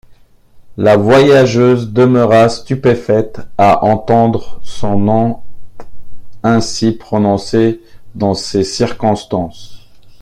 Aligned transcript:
La 0.77 0.97
voyageuse 0.97 1.93
demeura 1.93 2.49
stupéfaite, 2.49 3.39
à 3.59 3.85
entendre 3.85 4.59
son 4.63 4.97
nom 4.97 5.41
ainsi 6.41 6.93
prononcé 6.93 7.81
dans 8.15 8.33
ces 8.33 8.63
circonstances. 8.63 9.87